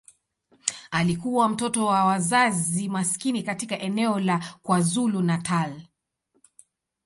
Alikuwa 0.91 1.49
mtoto 1.49 1.85
wa 1.85 2.05
wazazi 2.05 2.89
maskini 2.89 3.43
katika 3.43 3.79
eneo 3.79 4.19
la 4.19 4.57
KwaZulu-Natal. 4.63 5.81